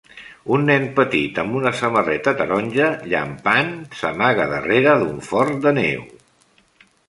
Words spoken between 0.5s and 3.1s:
Un nen petit amb una samarreta taronja